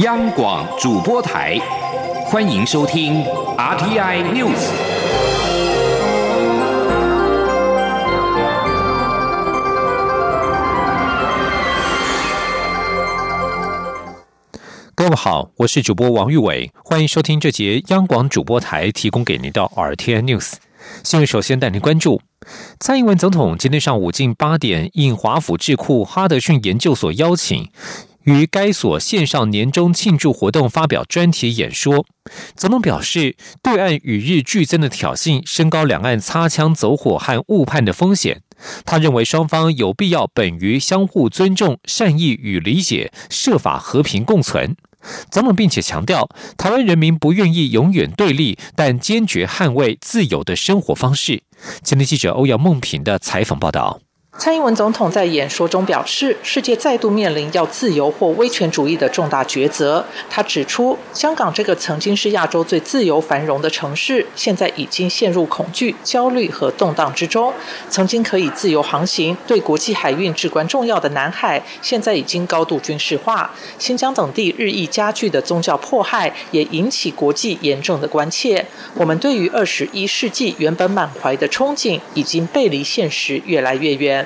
[0.00, 1.58] 央广主播台，
[2.26, 3.24] 欢迎收听
[3.56, 4.68] RTI News。
[14.94, 20.56] 各位好，我是主播王玉伟，欢迎收听这节央广主播台提供给您的 RTI News。
[21.02, 22.20] 新闻首先带您关注，
[22.78, 27.70] 蔡英文总统今天上午近八点应华府智库哈德逊研究所邀请，
[28.26, 32.04] 于该所线上年终庆祝活动发表专题演说。
[32.56, 38.42] 总统表示，对岸与日俱增的挑衅，升高两岸擦枪走火和误判的风险。
[38.84, 44.76] 他认为双方有必要本于相互尊重、善意与理解，设法和平共存。
[45.30, 51.44] 总统并且强调，台湾人民不愿意永远对立，但坚决捍卫自由的生活方式。
[51.84, 54.00] 今天记者欧阳梦平的采访报道。
[54.38, 60.04] 蔡英文总统在演说中表示，世界再度面临要自由或威权主义的重大抉择。
[60.28, 67.52] 他指出，香港这个曾经是亚洲最自由繁荣的城市，现在已经陷入恐惧、焦虑和动荡之中。
[67.88, 73.50] 曾经可以自由航行、对国际海运至关重要的南海，现在已经高度军事化。
[73.78, 78.64] 新疆等地日益加剧的宗教迫害，也引起国际严重的关切。
[78.94, 84.25] 我们对于二十一世纪原本满怀的憧憬，已经背离现实越来越远。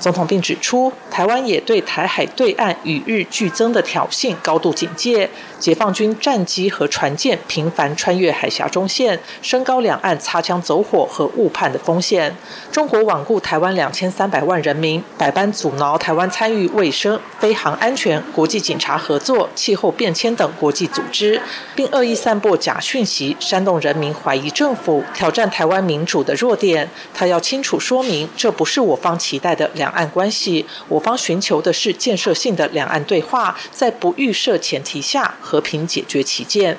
[0.00, 5.28] 总统并指出，台湾也对台海对岸与日俱增的挑衅高度警戒。
[5.58, 12.34] 解放军战机和船舰频繁穿越海峡中线，升高两岸擦枪走火和误判的风险。
[12.72, 21.38] 中国罔顾台湾两千三百万人民，百般阻挠台湾参与卫生、飞航安全、国际警察合作、气候变迁等国际组织，
[21.74, 26.88] 并恶意散布假讯息，煽动人民怀疑政府，挑战台湾民主的弱点。
[27.12, 35.34] 他要清楚说明，这不是我方期待的两两岸关系，我方寻求的是建设性的两岸对话，在不预设前提下。
[35.40, 36.76] 和平解决旗舰。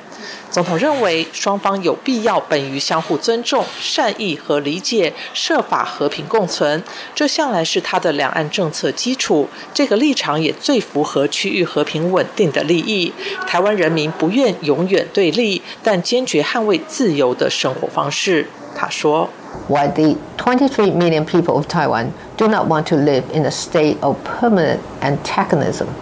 [0.49, 6.81] 总统认为双方有必要本于相互尊重、善意和理解，设法和平共存。
[7.13, 9.49] 这向来是他的两岸政策基础。
[9.73, 13.11] 这个立场也最符合区域和平稳定的利益。
[13.45, 18.47] 台湾人民不愿永远对立，但坚决捍卫自由的生活方式。
[18.73, 19.29] 他说
[19.67, 24.23] ：“While the 23 million people of Taiwan do not want to live in a state of
[24.23, 25.95] permanent antagonism.”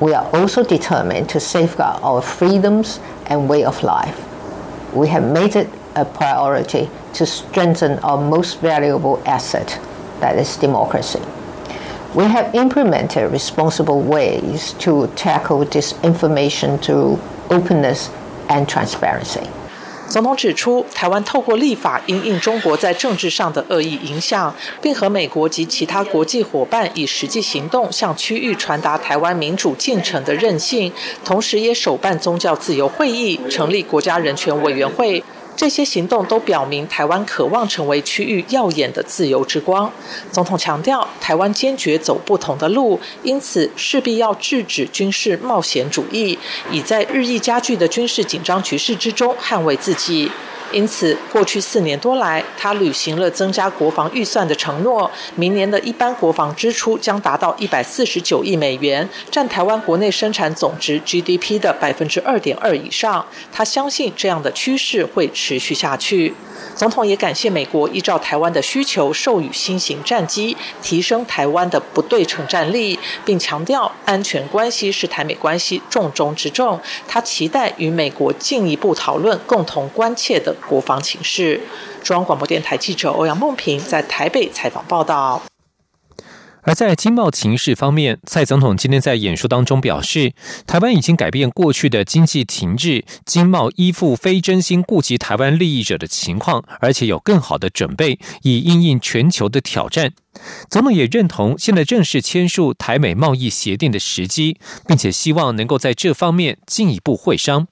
[0.00, 4.18] we are also determined to safeguard our freedoms and way of life.
[4.94, 9.80] We have made it a priority to strengthen our most valuable asset,
[10.20, 11.22] that is democracy.
[12.14, 18.10] We have implemented responsible ways to tackle disinformation through openness
[18.48, 19.48] and transparency.
[20.08, 30.90] 总统指出，台湾透过立法因应中国在政治上的恶意影响，并和美国及其他国际伙伴以实际行动向区域传达台湾民主进程的韧性，
[31.24, 35.22] 同时也首办宗教自由会议，成立国家人权委员会。
[35.56, 39.90] 这些行动都表明，台湾渴望成为区域耀眼的自由之光。
[40.30, 46.38] 总统强调，台湾坚决走不同的路，因此势必要制止军事冒险主义，
[46.70, 50.30] 以在日益加剧的军事紧张局势之中捍卫自己。
[50.72, 55.10] 因此，过去四年多来，他履行了增加国防预算的承诺。
[55.36, 63.24] 明年的一般国防支出将达到一百四十九亿美元，占台湾国内生产总值 GDP 的百分之二点二以上。
[63.52, 66.34] 他相信这样的趋势会持续下去。
[66.76, 76.78] 总统也感谢美国依照台湾的需求授予新型战机，提升台湾的不对称战力，并强调安全关系是台美关系重中之重。
[77.08, 81.60] 他期待与美国进一步讨论共同关切的国防情势。
[82.02, 85.42] 中央广播电台记者欧阳梦平在台北采访报道。
[86.66, 90.32] 而在经贸情势方面，蔡总统今天在演说当中表示，
[90.66, 100.12] 台湾已经改变过去的经济停滞、经贸依附非真心顾及台湾利益者的情况，而且有更好的准备，以应应全球的挑战。
[100.68, 107.68] 总统也认同，现在正是签署台美贸易协定的时机，并且希望能够在这方面进一步会商。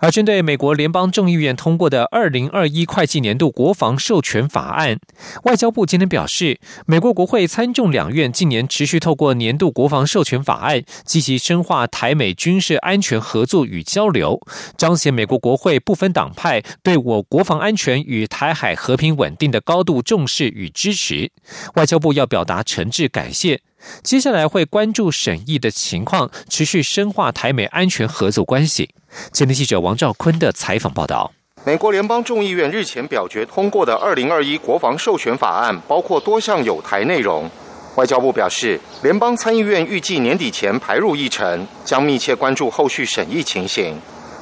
[0.00, 4.98] 而针对美国联邦众议院通过的二零二一会计年度国防授权法案，
[5.44, 14.40] 外交部今天表示，美国国会参众两院近年持续透过年度国防授权法案，积极深化台美军事安全合作与交流，
[14.78, 21.30] 彰显美国国会不分党派对我国防安全与台海和平稳定的高度重视与支持。
[21.74, 23.60] 外交部要表达诚挚感谢。
[24.02, 28.90] 接下来会关注审议的情况，持续深化台美安全合作关系。
[29.32, 31.32] 前天记者王兆坤的采访报道：
[31.64, 37.50] 美国联邦众议院日前表决通过的二零二一国防授权法案，包括多项有台内容。
[37.96, 43.98] 外交部表示，联邦参议院预计年底前排入议程，将密切关注后续审议情形。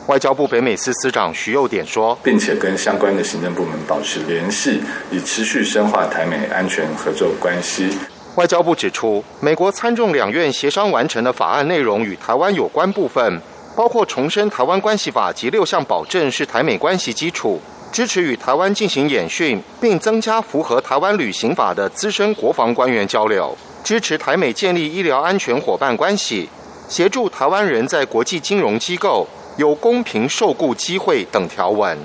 [0.06, 4.80] 外交部北美司司长徐佑典说，并且跟相关的行政部门保持联系，
[5.10, 7.90] 以持续深化台美安全合作关系。
[8.38, 13.42] 外交部指出，美国参众两院协商完成的法案内容与台湾有关部分，
[13.74, 17.60] 包括重申《台湾关系法》及六项保证是台美关系基础。
[17.90, 23.52] 支持与台湾进行演训，并增加符合台湾旅行法的资深国防官员交流；
[23.82, 26.48] 支持台美建立医疗安全伙伴关系；
[26.88, 29.26] 协助台湾人在国际金融机构
[29.56, 31.98] 有公平受雇机会等条文。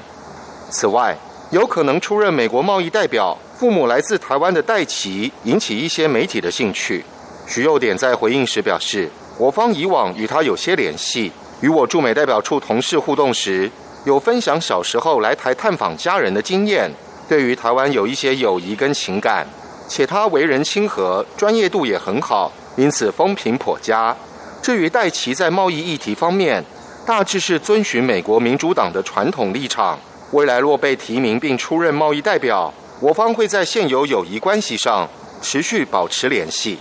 [0.71, 1.15] 此外，
[1.53, 7.05] 有可能出任美国贸易代表、父母来自台湾的戴奇，引起一些媒体的兴趣。
[7.45, 9.07] 徐幼典在回应时表示，
[9.37, 13.69] 我方以往与他有些联系，与我驻美代表处同事互动时。
[14.03, 16.89] 有分享小时候来台探访家人的经验，
[17.29, 19.45] 对于台湾有一些友谊跟情感，
[19.87, 24.17] 且他为人亲和，专业度也很好，因此风评颇佳。
[24.63, 26.65] 至于戴奇在贸易议题方面，
[27.05, 29.99] 大致是遵循美国民主党的传统立场。
[30.33, 35.07] 未来若被提名并出任贸易代表，我方会在现有友谊关系上
[35.43, 36.79] 持续保持联系。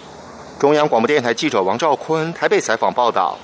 [0.58, 3.38] 中央广播电台记者王兆坤台北采访报道。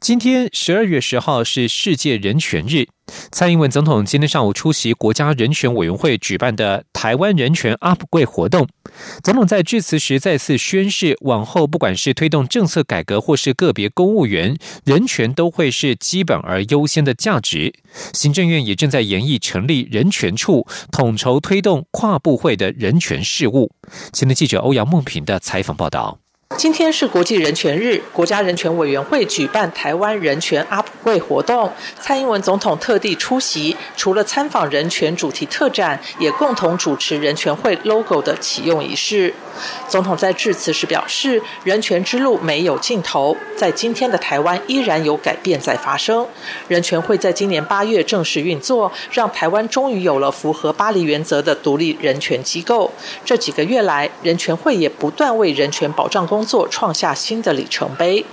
[0.00, 2.86] 今天十二月十号是世界人权日，
[3.30, 8.66] 蔡英文总统今天上午出席国家人权委员会举办的台湾人权 UP 柜活动。
[9.22, 14.56] 总统在致辞时再次宣誓，往后不管是推动政策改革，或是个别公务员，
[14.86, 17.74] 人权都会是基本而优先的价值。
[18.14, 23.70] 行政院也正在研议成立人权处，统筹推动跨部会的人权事务。
[24.14, 26.19] 前的记者欧阳梦平的采访报道。
[26.56, 39.32] 今天是国际人权日，国家人权委员会举办台湾人权 UP 会活动，蔡英文总统特地出席，除了参访人权主题特展，也共同主持人权会 logo 的启用仪式。
[39.88, 46.26] 总统在致辞时表示，人权之路没有尽头，在今天的台湾依然有改变在发生。
[46.68, 52.90] 人权会在今年八月正式运作，让台湾终于有了符合巴黎原则的独立人权机构。
[53.24, 58.24] 这几个月来，人权会也不断为人权保障工工作创下新的里程碑。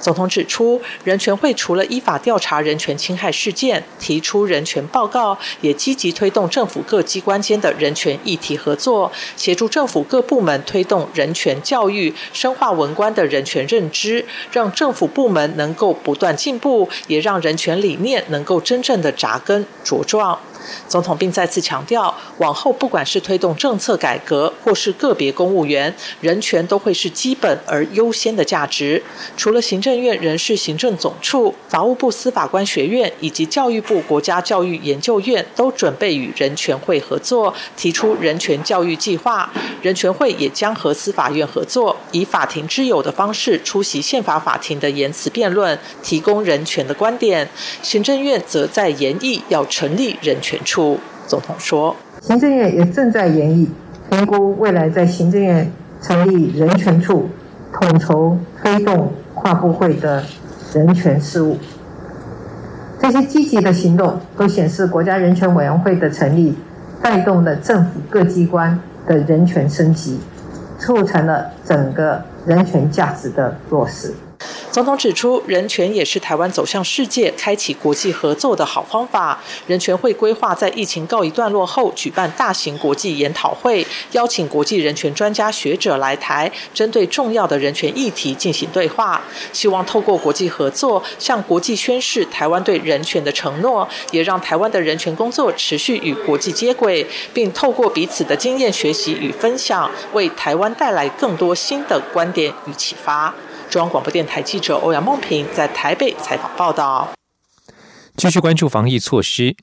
[0.00, 20.38] 总统指出，人权会除了依法调查人权侵害事件、提出人权报告，也积极推动政府各机关间的人权议题合作，协助政府各部门推动人权教育，深化文官的人权认知，让政府部门能够不断进步，也让人权理念能够真正的扎根茁壮。
[20.88, 29.02] 总统并再次强调，往后不管是推动政策改革，或是个别公务员，人权都会是基本而优先的价值。
[29.36, 39.50] 除了行政院人事行政总处、法务部司法官学院以及教育部国家教育研究院都准备与人权会合作，提出人权教育计划。
[39.82, 47.48] 人权会也将和司法院合作，以法庭之友的方式出席宪法法庭的言辞辩论，提供人权的观点。
[47.82, 50.55] 行政院则在研议要成立人权。
[50.64, 53.70] 处总统说，行政院也正在研议
[54.10, 55.70] 评估未来在行政院
[56.00, 57.28] 成立人权处，
[57.72, 60.22] 统筹推动跨部会的
[60.72, 61.58] 人权事务。
[62.98, 66.56] 这些积极的行动都显示，国家人权委员会的成立，
[67.02, 70.18] 带动了政府各机关的人权升级，
[70.78, 74.14] 促成了整个人权价值的落实。
[74.76, 79.40] 总统指出，人权也是台湾走向世界、开启国际合作的好方法。
[79.66, 89.18] 人权会规划在疫情告一段落后举办大型国际研讨会，邀请国际人权专家学者来台，针对重要的人权议题进行对话。
[89.50, 103.34] 希望透过国际合作，向国际宣示台湾对人权的承诺，也让台湾的人权工作持续与国际接轨，并透过彼此的经验学习与分享，为台湾带来更多新的观点与启发。
[103.68, 107.08] 中央广播电台记者欧阳梦平在台北采访报道。
[108.16, 109.54] 继续关注防疫措施。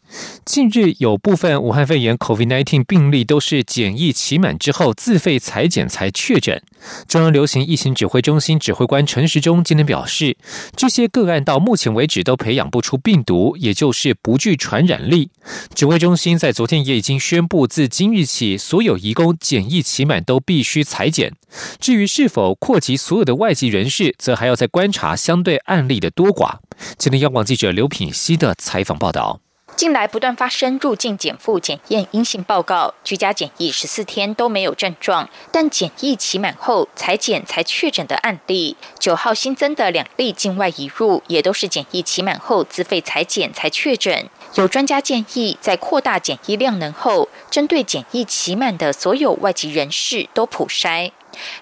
[0.46, 6.62] 近日有部分武汉肺炎 （COVID-19） 病例都是检疫期满之后自费裁剪才确诊。
[7.08, 10.38] 中央流行疫情指挥中心指挥官陈时中今天表示，
[10.76, 15.32] 这些个案到目前为止都培养不出病毒，也就是不具传染力。
[15.74, 21.34] 指挥中心在昨天也已经宣布，自今日起，所有移工检疫期满都必须裁剪。
[21.80, 26.58] 至于是否扩及所有的外籍人士，则还要再观察相对案例的多寡。
[26.98, 29.40] 今天，央广记者刘品希的采访报道。
[29.76, 38.78] 近来不断发生入境检复检验阴性报告，居家检疫十四天都没有症状，但检疫期满后裁检才确诊的案例。
[39.00, 44.30] 九号新增的两例境外移入，也都是检疫期满后自费裁检才确诊。
[44.54, 51.12] 有专家建议，在扩大检疫量能后，针对检疫期满的所有外籍人士都普筛。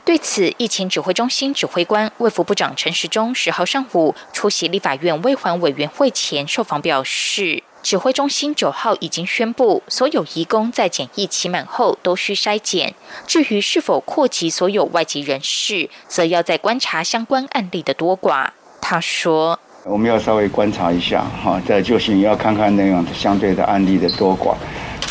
[0.04, 12.94] 对此，疫情指挥中心指挥官卫福部长陈时中十号上午出席立法院卫环委员会前受访表示，指挥中心九号已经宣布，所有移工在检疫期满后都需筛检。
[13.26, 18.50] 至于是否扩及所有外籍人士，则要再观察相关案例的多寡。
[18.80, 24.56] 他说：“我们要稍微观察一下，哈，在就行要看看那样相对的案例的多寡。”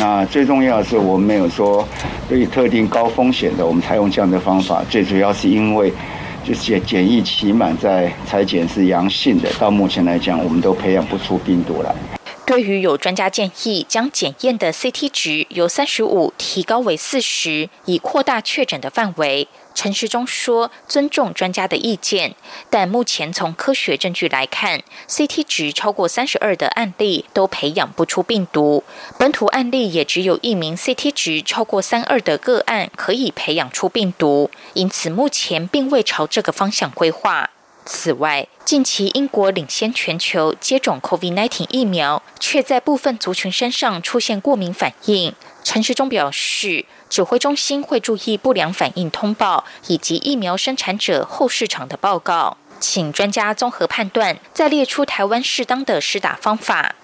[0.01, 1.87] 那最重要的是，我们没有说
[2.27, 4.83] 对于特定高风险的，我们采用这样的方法。
[4.89, 5.93] 最主要是因为，
[6.43, 11.95] 就是检疫期满在裁剪是阳性的，到目前来讲，我们都培养不出病毒来。
[12.47, 19.47] 对于有专家建议将检验的 CT 值由三十五提高为四十，以扩大确诊的范围。
[19.73, 22.35] 陈时中说：“尊重专家的意见，
[22.69, 28.85] 但目前从科学证据来看，CT 值超过三十二的案例都培养不出病毒。
[29.19, 37.49] 本土案例也只有一名 CT 值超过三二的个案可以培养出病毒，因此目前并未朝这个方向规划。
[37.87, 45.35] 此外，近期英国领先全球接种 COVID-19 疫苗，却在部分族群身上出现过敏反应。
[45.63, 56.95] 陈时中表示。”指挥中心会注意不良反应通报以及疫苗生产者后市场的报告，请专家综合判断，再列出台湾适当的施打方法。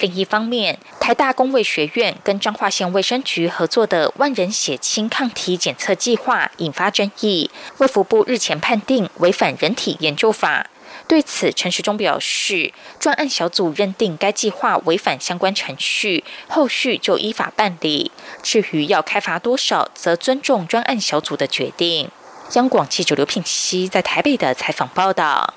[0.00, 10.66] 另一方面，台大公卫学院跟彰化县卫生局合作的万人血清抗体检测计划引发争议，卫福部日前判定违反人体研究法。
[11.10, 18.12] 对此，陈时中表示，专案小组认定该计划违反相关程序，后续就依法办理。
[18.44, 22.08] 至于要开罚多少，则尊重专案小组的决定。
[22.52, 25.52] 央广记者刘品熙在台北的采访报道。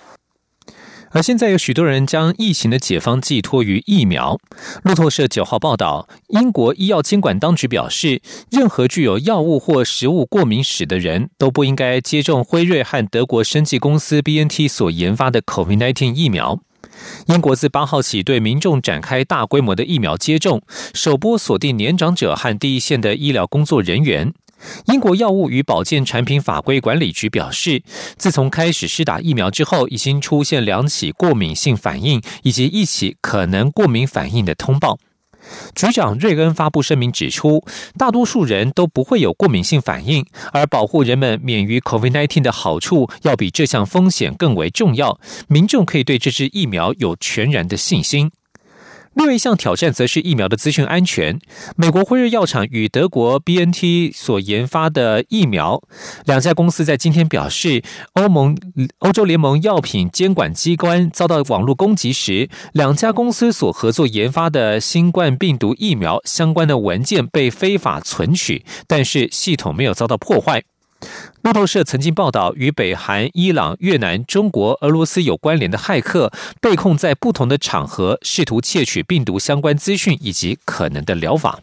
[1.13, 4.39] 而现在有许多人将疫情的解方寄托于疫苗。
[4.83, 16.59] 路透社九号报道，英国医药监管当局表示，任何具有药物或食物过敏史的人都不应该接种辉瑞和德国生技公司 BNT 所研发的 COVID-19 疫苗。
[17.27, 20.61] 英国自八号起对民众展开大规模的疫苗接种，
[20.93, 24.33] 首波锁定年长者和第一线的医疗工作人员。
[24.85, 27.81] 英国药物与保健产品法规管理局表示，
[28.17, 34.97] 自从开始施打疫苗之后，已经出现两起过敏性反应以及一起可能过敏反应的通报。
[35.75, 37.65] 局长瑞恩发布声明指出，
[37.97, 45.19] 大多数人都不会有过敏性反应，而保护人们免于 COVID-19 的好处要比这项风险更为重要。
[45.49, 48.31] 民众可以对这支疫苗有全然的信心。
[49.15, 51.39] 另一项挑战则是疫苗的资讯安全。
[51.75, 55.81] 美国辉瑞药厂与德国 B N T 所研发的疫苗，
[56.25, 57.81] 两家公司在今天表示，
[58.13, 58.57] 欧盟
[58.99, 70.63] 欧洲联盟药品监管机关遭到网络攻击时，两家公司所合作研发的新冠病毒疫苗相关的文件被非法存取，但是系统没有遭到破坏。
[71.41, 76.31] 路透社曾经报道，与北韩、伊朗、越南、中国、俄罗斯有关联的骇客
[76.61, 81.59] 被控在不同的场合试图窃取病毒相关资讯以及可能的疗法。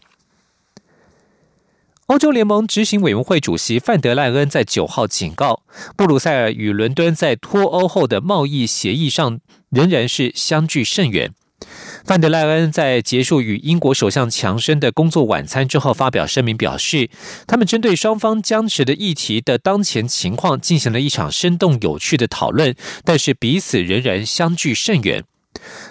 [2.07, 5.63] 欧洲联盟执行委员会主席范德赖恩在九号警告，
[5.95, 11.31] 布鲁塞尔与伦敦在脱欧后的贸易协议上仍然是相距甚远。
[12.03, 17.09] 范德赖恩在结束与英国首相强生的工作晚餐之后，发表声明表示，
[17.47, 25.23] 他们针对双方僵持的议题的当前情况进行了一场生动有趣的讨论，但是彼此仍然相距甚远。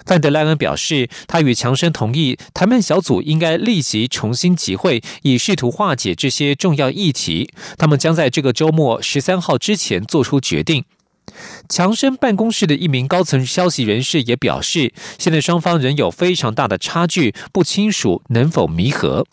[0.05, 7.51] 范德赖恩表示，他与强生同意，谈判小组应该立即重新集会，以试图化解这些重要议题。
[7.77, 10.83] 他们将在这个周末十三号之前做出决定。
[11.71, 19.25] 强生办公室的一名高层消息人士也表示，现在双方仍有非常大的差距，不清楚能否弥合。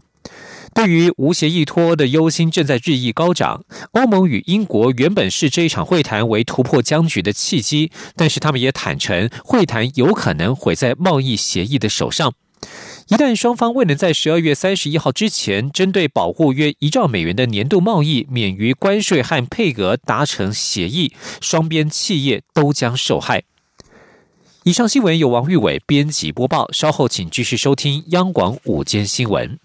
[0.72, 3.64] 对于无协议脱欧的忧心正在日益高涨。
[3.90, 12.32] 欧盟与英国原本视这一场会谈为突破僵局的契机，但是他们也坦诚，会谈有可能毁在贸易协议的手上。
[13.08, 23.44] 一旦双方未能在十二月三十一号之前，针对保护约一兆美元的年度贸易免于关税和配额达成协议，双边企业都将受害。
[24.64, 29.58] 以上新闻由王玉伟编辑播报，稍后请继续收听央广午间新闻。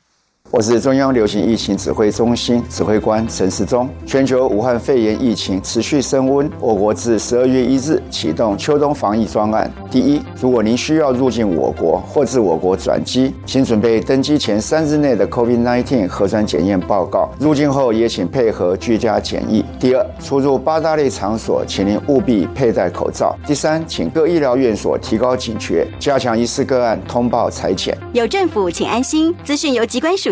[0.55, 3.89] 我是中央流行疫情指挥中心指挥官陈时中。
[4.05, 9.73] 全球武汉肺炎疫情持续升温，我国自十二月一日启动秋冬防疫专案。
[9.89, 17.31] 第一，如果您需要入境我国或自我国转机，请准备登机前三日内的 COVID-19 核酸检验报告。
[17.39, 19.65] 入境后也请配合居家检疫。
[19.79, 23.35] 第二，出入八大类场所，请您务必佩戴口罩。
[23.47, 27.97] 第三，请各医疗院所提高警觉，加强疑似个案通报裁剪。
[28.13, 29.33] 有政府，请安心。
[29.43, 30.31] 资讯由机关署。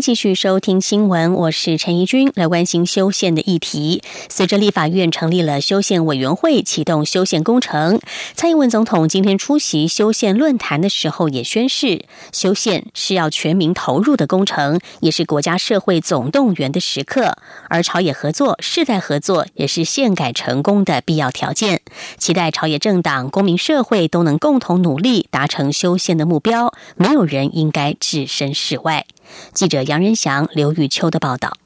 [0.00, 4.02] 继续收听新闻，我是陈怡君，来关心修宪的议题。
[4.28, 7.98] 随着立法院成立了修宪委员会，启动修宪工程，
[8.34, 17.36] 蔡英文总统今天出席修宪论坛的时候，也宣示，修宪是要全民投入的工程，也是国家社会总动员的时刻。
[17.68, 21.80] 而朝野合作、世代合作，也是宪改成功的必要条件。
[22.18, 26.74] 期待朝野政党、公民社会都能共同努力，达成修宪的目标。
[26.96, 29.06] 没有人应该置身事外。
[29.52, 31.56] 记者杨仁祥、刘玉秋的报道。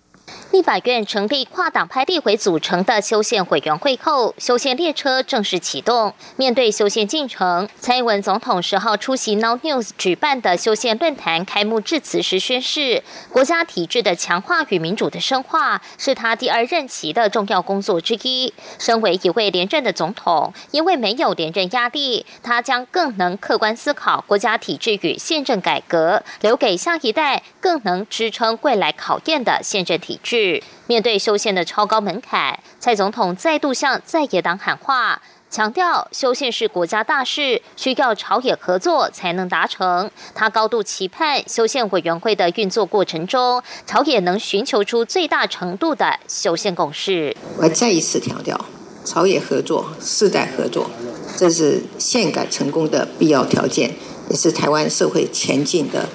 [0.53, 6.13] 立法院成立跨党派立委组成的修宪委员会后，修宪列车正式启动。
[6.35, 18.53] 面对修宪进程，蔡英文总统十号出席 Now News 举办的修宪论坛开幕致辞时宣誓：国家体制的强化与民主的深化是他第二任期的重要工作之一。
[18.81, 30.40] 身为一位连任的总统，因为没有连任压力，他将更能客观思考国家体制与宪政改革，留给下一代更能支撑未来考验的宪政体制。
[30.87, 35.21] 面对修宪的超高门槛，蔡总统再度向在野党喊话，
[35.51, 40.11] 强调修宪是国家大事，需要朝野合作才能达成。
[40.35, 47.37] 他高度期盼修宪委员会的运作过程中，朝野能寻求出最大程度的修宪共识。
[47.57, 48.59] 我再一次强调，
[49.05, 50.91] 朝野合作、世代合作，
[51.37, 53.91] 这是宪改成功的必要条件，
[54.29, 56.09] 也是台湾社会前进的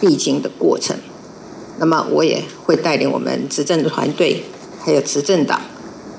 [0.00, 0.96] 必经的过程。
[1.82, 4.44] 那么我也会带领我们执政的团队，
[4.84, 5.60] 还有执政党，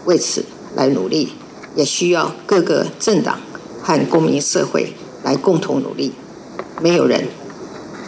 [0.03, 0.43] 为此
[0.75, 1.31] 来努力，
[1.73, 3.39] 也需要各个政党
[3.81, 4.93] 和公民社会
[5.23, 6.11] 来共同努力。
[6.81, 7.29] 没有人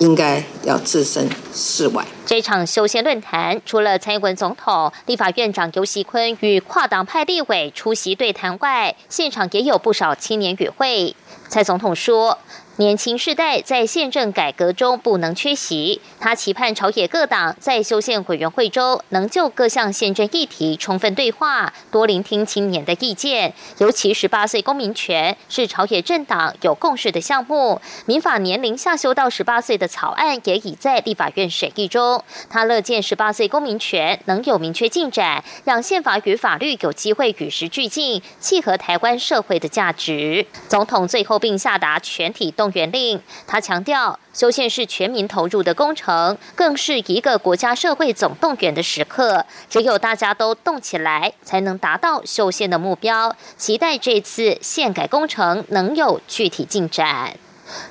[0.01, 2.05] 应该要置身事外。
[2.25, 11.15] 这场修宪论坛，除了蔡英文总统、立法院长游锡坤与跨党派立委出席对谈外，现场也有不少青年与会。
[11.47, 12.37] 蔡总统说。
[12.77, 16.01] 年轻世代在宪政改革中不能缺席。
[16.19, 23.53] 他期盼朝野各党在修宪委员会中能就各项宪政议题充分对话，多聆听青年的意见。
[23.77, 32.21] 尤其十八岁公民权是朝野政党有共识的项目，民法年龄下修到十八岁的草案也已在立法院审议中。
[32.49, 40.45] 他乐见十八岁公民权能有明确进展，让宪法与法律有机会与时俱进，契合台湾社会的价值。
[40.67, 42.64] 总统最后并下达全体动。
[42.65, 49.45] 动员令，他强调，修宪是全民投入的工程，更是一个国家社会总动员的时刻。
[49.69, 53.35] 只有大家都动起来，才能达到修宪的目标。
[53.55, 57.37] 期待这次宪改工程能有具体进展。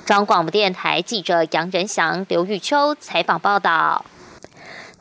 [0.05, 4.03] 中央广播电台记者杨仁祥、刘玉秋采访报道。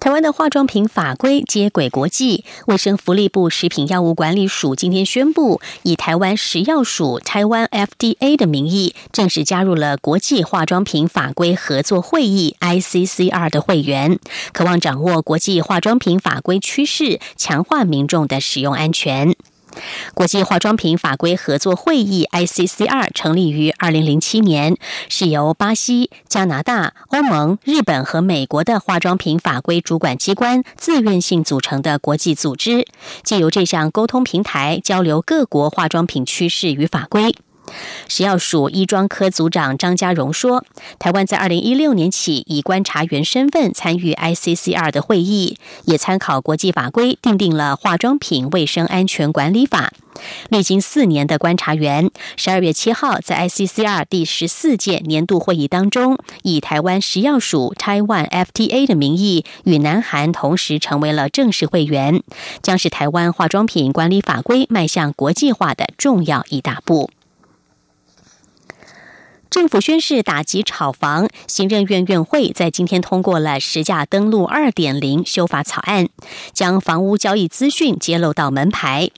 [0.04, 14.18] 台湾的化妆品法规接轨国际，卫生福利部食品药物管理署今天宣布，以台湾食药署台湾 FDA 的名义，正式加入了国际化妆品法规合作会议 ICCR 的会员，
[14.52, 19.34] 渴望掌握国际化妆品法规趋势，强化民众的使用安全。
[20.14, 24.76] 国际化妆品法规合作会议 （ICCR） 成立于二零零七年，
[25.08, 32.86] 是由巴西、加拿大、欧盟、日本和美国的化妆品法规主管机关自愿性组成的国际组织，
[33.22, 37.34] 借由这项沟通平台，交流各国化妆品趋势与法规。
[38.08, 40.64] 食药署医妆科组长张家荣说
[41.00, 49.92] ：“台湾在二零一六年起以观察员身份参与 ICCR 的会议，也参考国际法规，订定了化妆品卫生安全管理法。
[50.48, 62.22] 历经四年的观察员，十二月七号在 ICCR 第十四届年度会议当中，以台湾食药署 Taiwan FTA 的名义，与南韩同时成为了正式会员，
[62.62, 67.10] 将是台湾化妆品管理法规迈向国际化的重要一大步。”
[69.54, 76.08] 政府宣誓打击炒房，行政院院会在今天通过了实价登录二点零修法草案，
[76.52, 79.10] 将房屋交易资讯揭露到门牌。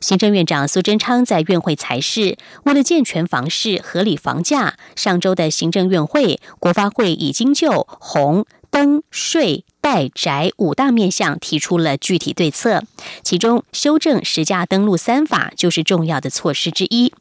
[0.00, 12.82] 行政院长苏贞昌在院会裁示，为了健全房市、合理房价，上周的行政院会、国发会已经就红灯税代宅五大面向提出了具体对策，
[13.22, 17.12] 其中修正实价登录三法就是重要的措施之一。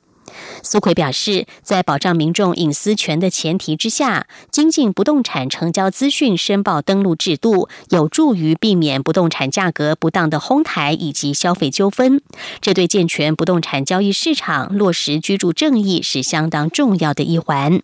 [0.63, 12.21] 苏奎表示，在保障民众隐私权的前提之下，精进不动产成交资讯申报登录制度，有助于避免不动产价格不当的哄抬以及消费纠纷。
[12.61, 17.81] 这对健全不动产交易市场、落实居住正义是相当重要的一环。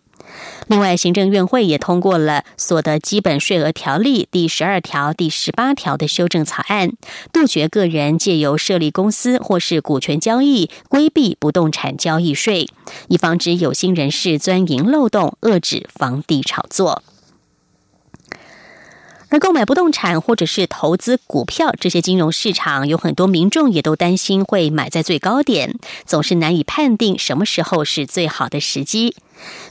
[0.68, 6.92] 另外，行政院会也通过了所得基本税额条例第十二条、第十八条的修正草案，
[7.32, 12.68] 杜绝个人借由设立公司或是股权交易规避不动产交易税，
[13.08, 17.02] 以防止有心人士钻营漏洞，遏制房地炒作。
[19.32, 29.16] 而购买不动产或者是投资股票这些金融市场，有很多民众也都担心会买在最高点，总是难以判定什么时候是最好的时机。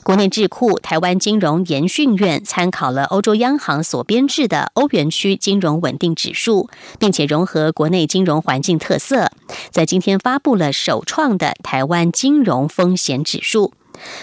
[0.02, 9.30] 国内智库台湾金融研训院参考了欧洲央行所编制的欧元区金融稳定指数，并且融合国内金融环境特色，
[9.70, 13.72] 在今天发布了首创的台湾金融风险指数。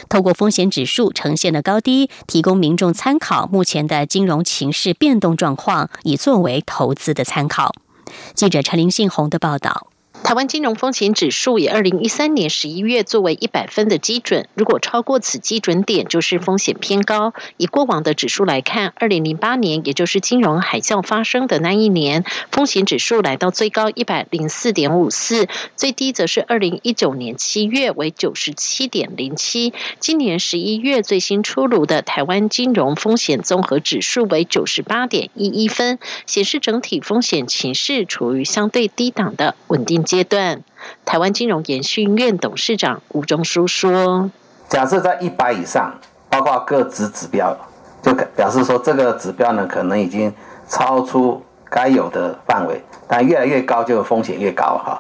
[0.08, 7.74] 透过风险指数呈现的高低，提供民众参考目前的金融情势变动状况，以作为投资的参考。
[8.34, 9.89] 记者陈林信宏的报道。
[10.24, 17.34] 台湾金融风险指数以二零一三年十一月作为一百分的基准，如果超过此基准点，就是风险偏高。
[17.58, 29.74] 以过往的指数来看，二零零八年，也就是金融海啸发生的那一年，风险指数来到最高一百零四点五四，最低则是二零一九年七月为九十七点零七。
[30.00, 40.04] 今年十一月最新出炉的台湾金融风险综合指数为九十八点一一分，显示整体风险情势处于相对低档的稳定。
[40.10, 40.64] 阶段，
[41.06, 44.32] 台湾金融研训院董事长吴中书说
[44.68, 45.94] ：“假设在一百以上，
[46.32, 47.56] 包括各指指标，
[48.02, 50.34] 就表示说这个指标呢，可能已经
[50.68, 52.84] 超出该有的范围。
[53.08, 55.00] 但越来越高，就风险越高哈；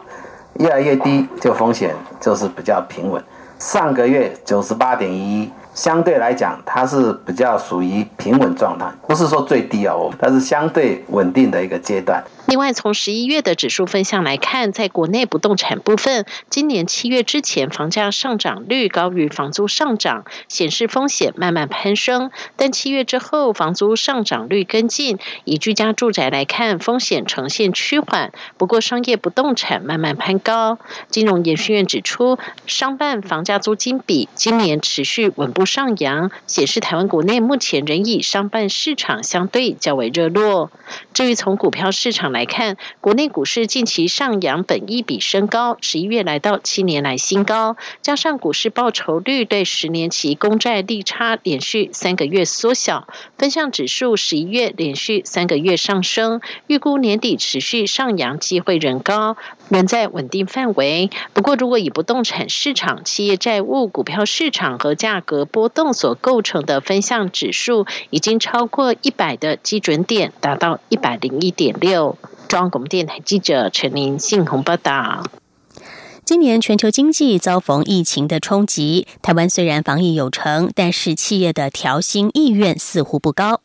[0.59, 3.23] 越来越低，就风险就是比较平稳。
[3.57, 22.29] 上个月九十八点一，相对来讲，它是比较属于平稳状态，不是说最低哦，它是相对稳定的一个阶段。”另外，从十一月的指数分项来看，在国内不动产部分，今年七月之前房价上涨率高于房租上涨，显示风险慢慢攀升。
[22.57, 28.33] 但七月之后，房租上涨率跟进，以居家住宅来看，风险呈现趋缓。
[28.57, 30.77] 不过，商业不动产慢慢攀高。
[31.07, 40.71] 金融研训院指出，商办房价租金比今年持续稳步上扬，显示台湾国内目前仍以商办市场相对较为热络。
[41.13, 59.38] 至于从股票市场来，看，国内股市近期上扬，本一比升高，十一月来到七年来新高，加上股市报酬率对十年期公债利差连续三个月缩小，分项指数十一月连续三个月上升，预估年底持续上扬机会仍高，
[59.69, 61.10] 仍在稳定范围。
[61.34, 72.17] 不过，如果以不动产市场、企业债务、股票市场和价格波动所构成的分项指数，已经超过一百的基准点，达到一百零一点六。
[72.47, 75.23] 中央广播电台记者陈林信鸿报道：
[76.25, 83.62] 今年全球经济遭逢疫情的冲击，台湾虽然防疫有成，但是企业的调薪意愿似乎不高。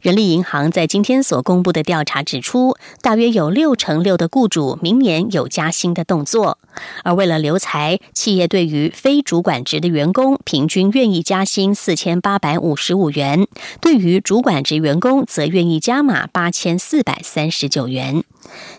[0.00, 6.58] 人力银行在今天所公布的调查指出，大约有六成六的雇主明年有加薪的动作。
[7.02, 13.46] 而为了留才，企业对于非主管职的员工平均愿意加薪四千八百五十五元，
[13.80, 18.22] 对于主管职员工则愿意加码八千四百三十九元。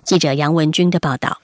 [0.04, 1.40] 记者杨文军的报道。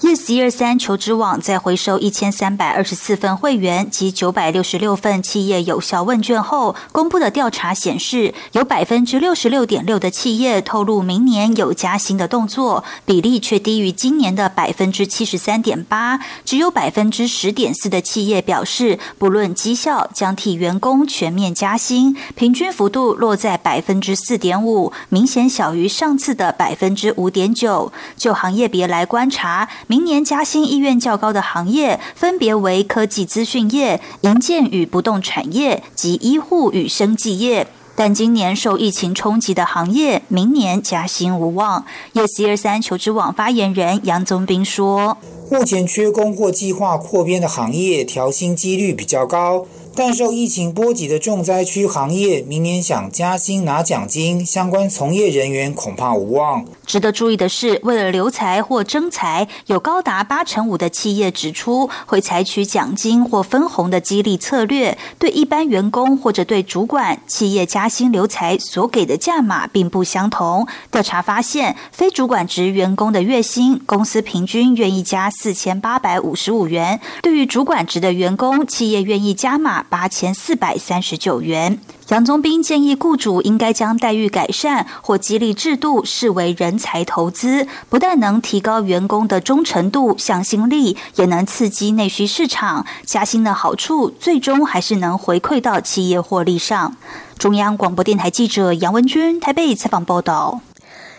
[0.00, 16.20] Yes 一二三求职网在回收一千三百二十四份会员及九百六十六份企业有效问卷后，公布的调查显示，有百分之六十六点六的企业透露明年有加薪的动作，比例却低于今年的百分之七十三点八。
[16.44, 27.92] 只有百分之十点四的企业表示，不论绩效将替员工全面加薪，平均幅度落在百分之四点五，明显小于上次的百分之五点九。
[28.16, 29.68] 就行业别来观察。
[29.88, 37.66] 明年加薪意愿较高的行业分别为科技资讯业、营建与不动产业及医护与生技业。
[37.96, 41.86] 但今年受疫情冲击的行业，明年加薪无望。
[42.12, 45.16] Yes 二三求职网发言人杨宗斌说
[45.50, 49.66] ：“目前缺工或计划扩编的行业，调薪几率比较高。”
[49.98, 56.64] 但受疫情波及的重灾区行业，明年想加薪拿奖金，相关从业人员恐怕无望。
[56.86, 64.96] 值得注意的是，为了留才或征才，有高达八成五的企业指出会采取奖金或分红的激励策略。
[65.18, 70.64] 对一般员工或者对主管，企业加薪留才所给的价码并不相同。
[70.92, 79.86] 调查发现，非主管职员工的月薪，公司平均愿意加四千八百五十五元；对于主管职的员工，企业愿意加码。
[79.88, 81.78] 八千四百三十九元。
[82.08, 92.86] 杨宗斌建议雇主应该将待遇改善或激励制度视为人才投资，不但能提高员工的忠诚度、向心力，也能刺激内需市场。
[93.04, 96.96] 加薪的好处最终还是能回馈到企业获利上。
[97.36, 100.60] 中央广播电台记者杨文君台北采访报道。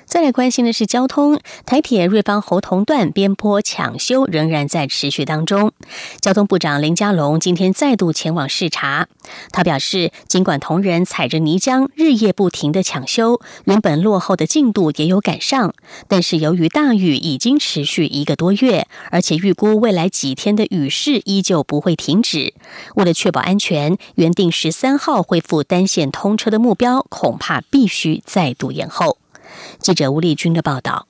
[0.10, 5.72] 再来关心的是交通，台铁瑞芳侯同段边坡抢修仍然在持续当中。
[6.20, 9.08] 交通部长林佳龙今天再度前往视察，
[9.52, 15.76] 他表示，尽管同仁踩着泥浆日夜不停的抢修，原本落后的进度也有赶上，
[16.08, 22.56] 但是由于大雨已经持续一个多月，而且预估未来几天的雨势依旧不会停止，
[22.96, 29.20] 为了确保安全，原定十三号恢复单线通车的目标，恐怕必须再度延后。
[29.80, 31.09] 记者吴丽君的报道。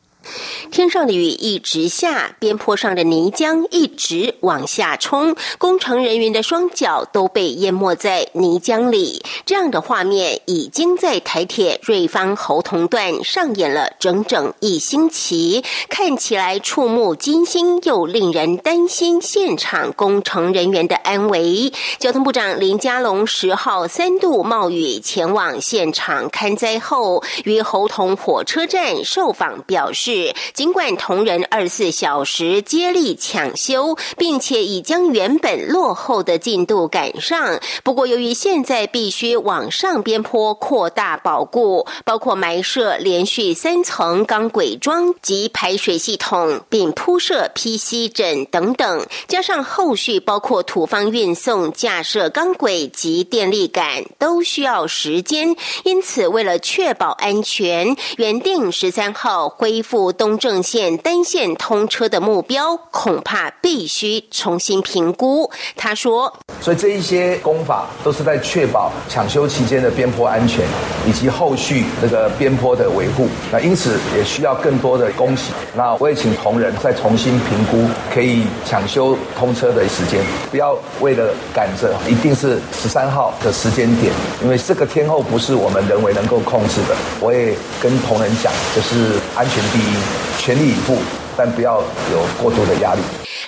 [0.71, 9.23] 天上的雨一直下，边坡上的泥浆一直往下冲，工程人员的双脚都被淹没在泥浆里。
[9.45, 21.73] 这样的画面已经在台铁瑞芳侯同段上演了整整一星期，看起来触目惊心，又令人担心现场工程人员的安危。
[21.97, 30.18] 交通部长林佳龙十号三度冒雨前往现场看灾后，于侯同火车站受访表示。
[30.53, 55.55] 尽管同仁二十四小时接力抢修，并且已将原本落后的进度赶上，不过由于现在必须往上边坡扩大保固，包括埋设连续三层钢轨桩及排水系统，并铺设 PC 枕等等，加上后续包括土方运送、架设钢轨及电力杆，都需要时间。
[55.83, 60.08] 因此，为了确保安全，原定十三号恢复。
[60.11, 65.49] 东正线单线通车的目标恐怕必须重新评估。
[65.75, 70.65] 他说：“所以这一些功法都是在确保抢修期间的边坡安全，
[71.07, 73.27] 以及后续这个边坡的维护。
[73.51, 75.51] 那因此也需要更多的恭喜。
[75.75, 84.11] 那我也请同仁再重新评估可以抢修通车的时间，不要为了赶着一定是十三号的时间点，
[84.43, 86.95] 因为这个天候不是我们人为能够控制的。
[87.19, 89.88] 我也跟同仁讲，就是安全第一。”
[90.37, 90.97] 全力以赴，
[91.39, 93.01] 但不要有过度的压力。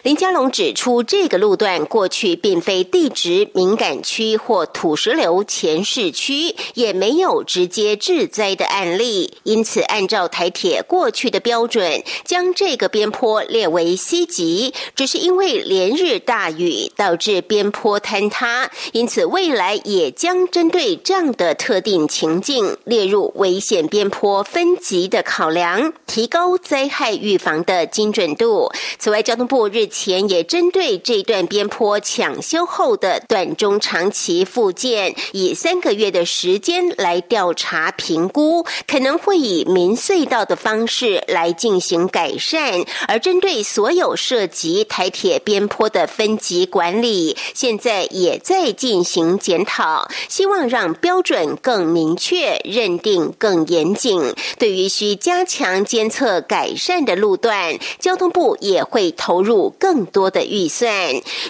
[0.04, 14.74] 林佳龙指出，这个路段过去并非地质敏感区或土石流前市区，也没有直接致灾的案例，因此按照台铁过去的标准，将这个边坡列为 C 级。
[14.96, 28.72] 只是因为连日大雨导致边坡坍塌，因此未来也将针对这样的特定情境列入危险边坡分级的考量，提高灾害预防的精准度。
[29.00, 42.84] 此外，交通部日前也针对这段边坡抢修后的短中长期复建，以三个月的时间来调查评估，可能会以民隧道的方式来进行改善。
[43.08, 54.34] 而针对所有涉及台铁边坡的分级管理，现在也在进行检讨，希望让标准更明确，认定更严谨。
[54.60, 59.74] 对于需加强监测改善的路段，交通部也会投入。
[59.80, 60.90] 更多的预算。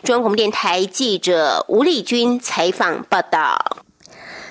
[0.04, 3.78] 中央广播电台记者吴丽君采访报道。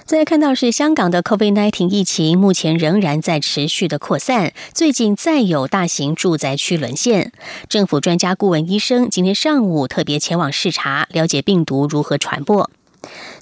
[0.05, 4.53] 再看到是香港的 COVID-19 疫情，目前仍然在持续的扩散。
[4.75, 7.33] 最近再有大型住宅区沦陷，
[7.69, 12.69] 政府专家顾问医生今天上午特别前往视察，了解病毒如何传播。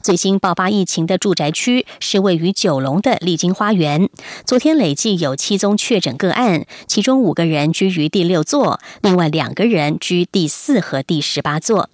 [0.02, 4.08] 最新爆发疫情的住宅区是位于九龙的丽晶花园，
[4.44, 11.90] 昨天累计有七宗确诊个案，其中五个人居于第六座，另外两个人居第四和第十八座。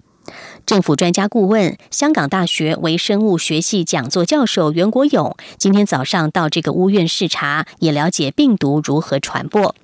[0.65, 9.75] 政府专家顾问、香港大学微生物学系讲座教授袁国勇今天早上到这个屋院视察，也了解病毒如何传播。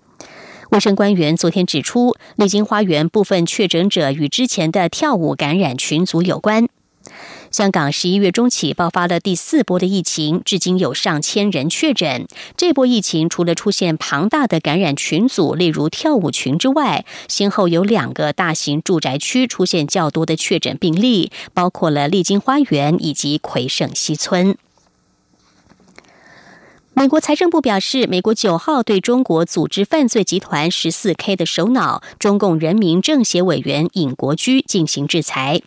[0.71, 6.67] 卫生官员昨天指出，丽晶花园部分确诊者与之前的跳舞感染群组有关。
[7.51, 12.25] 香港十一月中起爆发了第四波的疫情，至今有上千人确诊。
[12.55, 24.55] 这波疫情除了出现庞大的感染群组，例如跳舞群之外，先后有两个大型住宅区出现较多的确诊病例，包括了丽晶花园以及魁盛西村。
[26.93, 35.61] 美国财政部表示，美国九号对中国组织犯罪集团十四 K 的首脑中共人民政协委员尹国居进行制裁。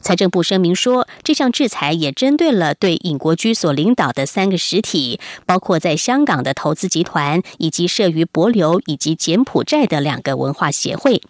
[0.00, 11.20] 财政部声明说，这项制裁也针对了对尹国居所领导的三个实体，包括在香港的投资集团，以及设于博流以及柬埔寨的两个文化协会。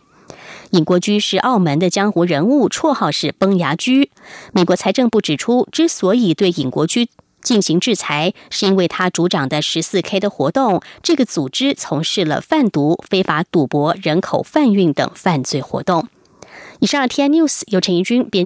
[0.70, 4.10] 尹国居是澳门的江湖人物，绰号是崩牙驹。
[4.52, 7.08] 美国财政部指出，之所以对尹国居
[7.42, 16.08] 进行制裁，是因为他主张的十四 K 的活动，这个组织从事了贩毒、非法赌博、人口贩运等犯罪活动。
[16.80, 18.40] 以上 T I News 由陈怡君编。